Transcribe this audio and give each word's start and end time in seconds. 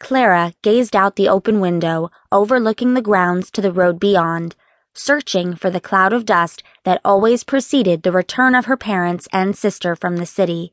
Clara 0.00 0.54
gazed 0.62 0.96
out 0.96 1.14
the 1.14 1.28
open 1.28 1.60
window, 1.60 2.10
overlooking 2.32 2.94
the 2.94 3.02
grounds 3.02 3.50
to 3.52 3.60
the 3.60 3.70
road 3.70 4.00
beyond, 4.00 4.56
searching 4.94 5.54
for 5.54 5.70
the 5.70 5.80
cloud 5.80 6.12
of 6.12 6.24
dust 6.24 6.64
that 6.84 7.00
always 7.04 7.44
preceded 7.44 8.02
the 8.02 8.10
return 8.10 8.54
of 8.54 8.64
her 8.64 8.76
parents 8.76 9.28
and 9.32 9.54
sister 9.54 9.94
from 9.94 10.16
the 10.16 10.26
city. 10.26 10.72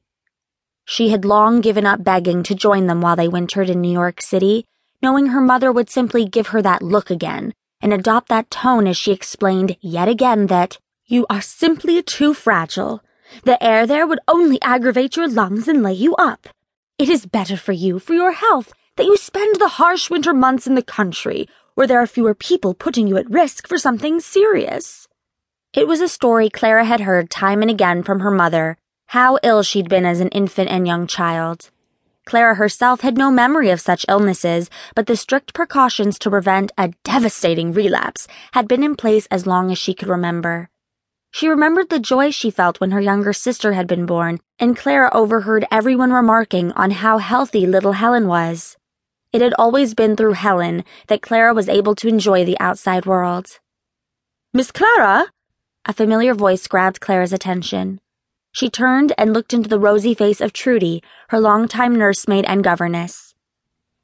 She 0.86 1.10
had 1.10 1.26
long 1.26 1.62
given 1.62 1.86
up 1.86 2.04
begging 2.04 2.42
to 2.44 2.56
join 2.56 2.88
them 2.88 3.02
while 3.02 3.18
they 3.18 3.28
wintered 3.28 3.70
in 3.70 3.82
New 3.82 3.92
York 3.92 4.22
City, 4.22 4.66
knowing 5.04 5.28
her 5.28 5.42
mother 5.42 5.72
would 5.72 5.90
simply 5.90 6.26
give 6.26 6.48
her 6.48 6.62
that 6.62 6.82
look 6.82 7.12
again 7.12 7.54
and 7.82 7.94
adopt 7.94 8.30
that 8.30 8.50
tone 8.50 8.88
as 8.88 8.98
she 8.98 9.12
explained 9.12 9.76
yet 9.82 10.08
again 10.08 10.48
that 10.48 10.80
you 11.06 11.26
are 11.30 11.42
simply 11.42 12.02
too 12.02 12.34
fragile. 12.34 13.04
The 13.44 13.62
air 13.62 13.86
there 13.86 14.08
would 14.08 14.20
only 14.28 14.60
aggravate 14.62 15.18
your 15.18 15.28
lungs 15.28 15.68
and 15.68 15.84
lay 15.84 15.94
you 15.94 16.16
up. 16.16 16.48
It 16.98 17.10
is 17.10 17.26
better 17.26 17.58
for 17.58 17.74
you, 17.74 18.00
for 18.00 18.14
your 18.14 18.32
health, 18.32 18.74
that 18.98 19.06
you 19.06 19.16
spend 19.16 19.56
the 19.56 19.68
harsh 19.68 20.10
winter 20.10 20.34
months 20.34 20.68
in 20.68 20.76
the 20.76 20.82
country, 20.82 21.48
where 21.76 21.88
there 21.88 22.02
are 22.02 22.08
fewer 22.08 22.34
people 22.34 22.74
putting 22.74 23.08
you 23.08 23.16
at 23.18 23.30
risk 23.30 23.68
for 23.68 23.78
something 23.78 24.20
serious. 24.20 25.08
It 25.74 25.88
was 25.88 26.02
a 26.02 26.08
story 26.08 26.50
Clara 26.50 26.84
had 26.84 27.02
heard 27.02 27.30
time 27.30 27.62
and 27.62 27.70
again 27.70 28.02
from 28.02 28.22
her 28.22 28.32
mother, 28.32 28.78
how 29.08 29.38
ill 29.44 29.62
she'd 29.62 29.88
been 29.88 30.06
as 30.06 30.20
an 30.20 30.30
infant 30.30 30.70
and 30.70 30.88
young 30.88 31.06
child. 31.06 31.70
Clara 32.26 32.56
herself 32.56 33.02
had 33.02 33.18
no 33.18 33.30
memory 33.30 33.70
of 33.70 33.80
such 33.80 34.06
illnesses, 34.10 34.70
but 34.96 35.06
the 35.06 35.16
strict 35.16 35.54
precautions 35.54 36.18
to 36.20 36.32
prevent 36.32 36.72
a 36.78 36.92
devastating 37.04 37.72
relapse 37.72 38.28
had 38.54 38.68
been 38.68 38.84
in 38.84 38.96
place 38.96 39.28
as 39.28 39.46
long 39.46 39.72
as 39.72 39.78
she 39.78 39.94
could 39.94 40.10
remember. 40.10 40.70
She 41.32 41.48
remembered 41.48 41.90
the 41.90 42.00
joy 42.00 42.32
she 42.32 42.50
felt 42.50 42.82
when 42.82 42.92
her 42.92 43.00
younger 43.00 43.32
sister 43.32 43.74
had 43.74 43.88
been 43.88 44.08
born, 44.08 44.40
and 44.58 44.76
Clara 44.76 45.10
overheard 45.14 45.68
everyone 45.70 46.12
remarking 46.12 46.72
on 46.72 46.90
how 46.90 47.20
healthy 47.20 47.68
little 47.68 47.94
Helen 47.94 48.28
was. 48.28 48.76
It 49.34 49.42
had 49.42 49.54
always 49.60 49.94
been 49.94 50.16
through 50.16 50.34
Helen 50.34 50.86
that 51.08 51.22
Clara 51.22 51.54
was 51.54 51.68
able 51.68 51.96
to 51.96 52.08
enjoy 52.08 52.46
the 52.46 52.60
outside 52.60 53.06
world. 53.06 53.60
Miss 54.54 54.72
Clara? 54.72 55.28
A 55.86 55.94
familiar 55.94 56.34
voice 56.34 56.66
grabbed 56.68 57.02
Clara's 57.02 57.34
attention. 57.34 58.00
She 58.54 58.70
turned 58.70 59.14
and 59.18 59.34
looked 59.34 59.54
into 59.54 59.70
the 59.70 59.80
rosy 59.80 60.14
face 60.14 60.42
of 60.42 60.54
Trudy, 60.54 61.04
her 61.30 61.40
longtime 61.40 61.96
nursemaid 61.96 62.46
and 62.46 62.64
governess. 62.64 63.36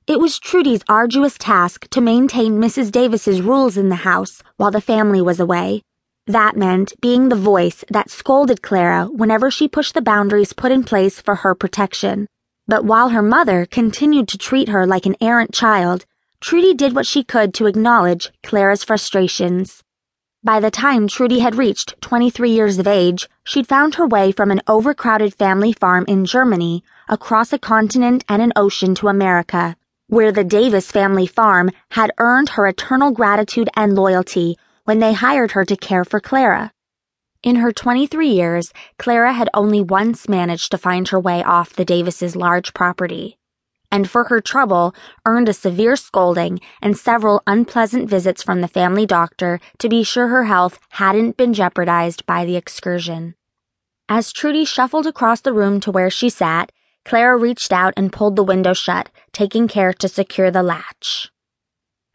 It 0.05 0.19
was 0.19 0.37
Trudy's 0.37 0.83
arduous 0.89 1.37
task 1.37 1.87
to 1.91 2.01
maintain 2.01 2.59
Mrs. 2.59 2.91
Davis's 2.91 3.41
rules 3.41 3.77
in 3.77 3.87
the 3.87 4.03
house 4.03 4.43
while 4.57 4.71
the 4.71 4.81
family 4.81 5.21
was 5.21 5.39
away. 5.39 5.81
That 6.27 6.57
meant 6.57 6.93
being 7.01 7.29
the 7.29 7.35
voice 7.35 7.85
that 7.89 8.09
scolded 8.09 8.61
Clara 8.61 9.05
whenever 9.05 9.49
she 9.49 9.69
pushed 9.69 9.93
the 9.93 10.01
boundaries 10.01 10.51
put 10.51 10.73
in 10.73 10.83
place 10.83 11.21
for 11.21 11.35
her 11.35 11.55
protection. 11.55 12.27
But 12.67 12.85
while 12.85 13.09
her 13.09 13.21
mother 13.21 13.65
continued 13.65 14.29
to 14.29 14.37
treat 14.37 14.69
her 14.69 14.87
like 14.87 15.05
an 15.05 15.17
errant 15.19 15.53
child, 15.53 16.05
Trudy 16.39 16.73
did 16.73 16.95
what 16.95 17.05
she 17.05 17.23
could 17.23 17.53
to 17.55 17.65
acknowledge 17.65 18.31
Clara's 18.41 18.83
frustrations. 18.85 19.83
By 20.45 20.59
the 20.59 20.71
time 20.71 21.07
Trudy 21.07 21.39
had 21.39 21.55
reached 21.55 21.99
23 22.01 22.51
years 22.51 22.79
of 22.79 22.87
age, 22.87 23.29
she'd 23.43 23.67
found 23.67 23.95
her 23.95 24.07
way 24.07 24.31
from 24.31 24.49
an 24.49 24.61
overcrowded 24.67 25.33
family 25.33 25.73
farm 25.73 26.05
in 26.07 26.25
Germany 26.25 26.83
across 27.09 27.51
a 27.51 27.59
continent 27.59 28.23
and 28.29 28.41
an 28.41 28.53
ocean 28.55 28.95
to 28.95 29.09
America, 29.09 29.75
where 30.07 30.31
the 30.31 30.43
Davis 30.43 30.89
family 30.89 31.27
farm 31.27 31.69
had 31.91 32.11
earned 32.17 32.49
her 32.49 32.67
eternal 32.67 33.11
gratitude 33.11 33.69
and 33.75 33.95
loyalty 33.95 34.57
when 34.85 34.99
they 34.99 35.13
hired 35.13 35.51
her 35.51 35.65
to 35.65 35.75
care 35.75 36.05
for 36.05 36.19
Clara. 36.19 36.71
In 37.43 37.57
her 37.57 37.73
23 37.73 38.29
years, 38.29 38.71
Clara 38.97 39.33
had 39.33 39.49
only 39.53 39.81
once 39.81 40.29
managed 40.29 40.71
to 40.71 40.77
find 40.77 41.09
her 41.09 41.19
way 41.19 41.43
off 41.43 41.73
the 41.73 41.83
Davises' 41.83 42.37
large 42.37 42.73
property, 42.73 43.37
and 43.91 44.09
for 44.09 44.23
her 44.23 44.39
trouble, 44.39 44.95
earned 45.25 45.49
a 45.49 45.53
severe 45.53 45.97
scolding 45.97 46.61
and 46.81 46.97
several 46.97 47.43
unpleasant 47.45 48.09
visits 48.09 48.41
from 48.41 48.61
the 48.61 48.69
family 48.69 49.05
doctor 49.05 49.59
to 49.79 49.89
be 49.89 50.03
sure 50.03 50.29
her 50.29 50.45
health 50.45 50.79
hadn't 50.91 51.35
been 51.35 51.53
jeopardized 51.53 52.25
by 52.25 52.45
the 52.45 52.55
excursion. 52.55 53.35
As 54.07 54.31
Trudy 54.31 54.63
shuffled 54.63 55.05
across 55.05 55.41
the 55.41 55.51
room 55.51 55.81
to 55.81 55.91
where 55.91 56.09
she 56.09 56.29
sat, 56.29 56.71
Clara 57.03 57.35
reached 57.35 57.73
out 57.73 57.93
and 57.97 58.13
pulled 58.13 58.37
the 58.37 58.43
window 58.43 58.71
shut, 58.71 59.09
taking 59.33 59.67
care 59.67 59.91
to 59.91 60.07
secure 60.07 60.49
the 60.49 60.63
latch. 60.63 61.29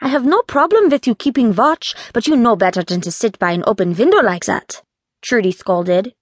I 0.00 0.08
have 0.08 0.24
no 0.24 0.40
problem 0.40 0.88
with 0.88 1.06
you 1.06 1.14
keeping 1.14 1.54
watch, 1.54 1.94
but 2.14 2.26
you 2.26 2.34
know 2.34 2.56
better 2.56 2.82
than 2.82 3.02
to 3.02 3.12
sit 3.12 3.38
by 3.38 3.50
an 3.52 3.64
open 3.66 3.94
window 3.94 4.22
like 4.22 4.46
that. 4.46 4.80
Trudy 5.22 5.52
scolded. 5.52 6.14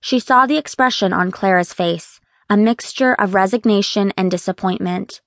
She 0.00 0.18
saw 0.18 0.46
the 0.46 0.56
expression 0.56 1.12
on 1.12 1.30
Clara's 1.30 1.72
face, 1.72 2.20
a 2.48 2.56
mixture 2.56 3.14
of 3.14 3.34
resignation 3.34 4.12
and 4.16 4.30
disappointment. 4.30 5.20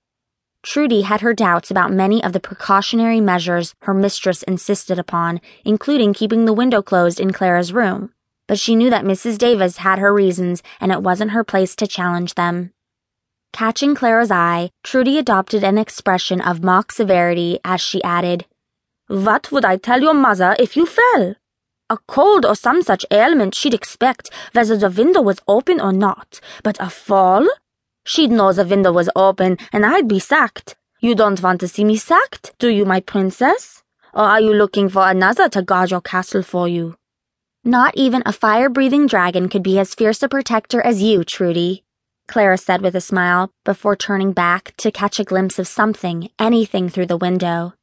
Trudy 0.63 1.01
had 1.01 1.21
her 1.21 1.33
doubts 1.33 1.69
about 1.69 1.91
many 1.91 2.23
of 2.23 2.33
the 2.33 2.39
precautionary 2.39 3.21
measures 3.21 3.75
her 3.83 3.93
mistress 3.93 4.43
insisted 4.43 4.97
upon, 4.97 5.41
including 5.65 6.13
keeping 6.13 6.45
the 6.45 6.53
window 6.53 6.81
closed 6.81 7.19
in 7.19 7.33
Clara's 7.33 7.73
room. 7.73 8.11
But 8.47 8.59
she 8.59 8.75
knew 8.75 8.89
that 8.89 9.05
Mrs. 9.05 9.37
Davis 9.37 9.77
had 9.77 9.99
her 9.99 10.13
reasons, 10.13 10.63
and 10.79 10.91
it 10.91 11.03
wasn't 11.03 11.31
her 11.31 11.43
place 11.43 11.75
to 11.77 11.87
challenge 11.87 12.35
them. 12.35 12.71
Catching 13.51 13.93
Clara's 13.93 14.31
eye, 14.31 14.71
Trudy 14.83 15.17
adopted 15.17 15.63
an 15.63 15.77
expression 15.77 16.41
of 16.41 16.63
mock 16.63 16.91
severity 16.91 17.59
as 17.63 17.79
she 17.79 18.03
added, 18.03 18.45
What 19.07 19.51
would 19.51 19.63
I 19.63 19.77
tell 19.77 20.01
your 20.01 20.13
mother 20.13 20.55
if 20.57 20.75
you 20.75 20.85
fell? 20.85 21.35
A 21.93 21.99
cold 22.07 22.43
or 22.43 22.55
some 22.55 22.81
such 22.81 23.05
ailment 23.11 23.53
she'd 23.53 23.75
expect, 23.75 24.31
whether 24.53 24.75
the 24.75 24.89
window 24.89 25.21
was 25.21 25.39
open 25.47 25.79
or 25.79 25.93
not. 25.93 26.39
But 26.63 26.75
a 26.79 26.89
fall? 26.89 27.47
She'd 28.03 28.31
know 28.31 28.51
the 28.51 28.65
window 28.65 28.91
was 28.91 29.11
open, 29.15 29.59
and 29.71 29.85
I'd 29.85 30.07
be 30.07 30.17
sacked. 30.17 30.75
You 31.01 31.13
don't 31.13 31.43
want 31.43 31.59
to 31.59 31.67
see 31.67 31.83
me 31.83 31.97
sacked, 31.97 32.55
do 32.57 32.69
you, 32.69 32.83
my 32.83 32.99
princess? 32.99 33.83
Or 34.11 34.23
are 34.23 34.41
you 34.41 34.55
looking 34.55 34.89
for 34.89 35.07
another 35.07 35.47
to 35.49 35.61
guard 35.61 35.91
your 35.91 36.01
castle 36.01 36.41
for 36.41 36.67
you? 36.67 36.95
Not 37.63 37.93
even 37.95 38.23
a 38.25 38.33
fire 38.33 38.69
breathing 38.69 39.05
dragon 39.05 39.47
could 39.47 39.61
be 39.61 39.77
as 39.77 39.93
fierce 39.93 40.23
a 40.23 40.27
protector 40.27 40.81
as 40.81 41.03
you, 41.03 41.23
Trudy, 41.23 41.83
Clara 42.27 42.57
said 42.57 42.81
with 42.81 42.95
a 42.95 43.01
smile 43.01 43.51
before 43.63 43.95
turning 43.95 44.31
back 44.33 44.73
to 44.77 44.91
catch 44.91 45.19
a 45.19 45.23
glimpse 45.23 45.59
of 45.59 45.67
something, 45.67 46.31
anything 46.39 46.89
through 46.89 47.05
the 47.05 47.23
window. 47.27 47.75